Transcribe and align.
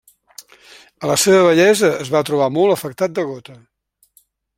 A 1.01 1.09
la 1.11 1.17
seua 1.23 1.43
vellesa 1.47 1.91
es 2.05 2.09
va 2.15 2.21
trobar 2.31 2.47
molt 2.57 2.77
afectat 2.77 3.15
de 3.21 3.27
gota. 3.33 3.59